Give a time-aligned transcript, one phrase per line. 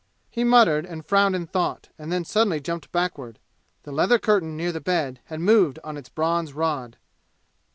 [0.31, 3.37] He muttered and frowned in thought, and then suddenly jumped backward.
[3.83, 6.97] The leather curtain near the bed had moved on its bronze rod.